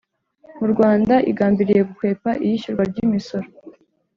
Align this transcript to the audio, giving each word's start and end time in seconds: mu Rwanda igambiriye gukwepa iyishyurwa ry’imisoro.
mu 0.59 0.65
Rwanda 0.71 1.15
igambiriye 1.31 1.81
gukwepa 1.89 2.29
iyishyurwa 2.43 2.83
ry’imisoro. 2.91 3.47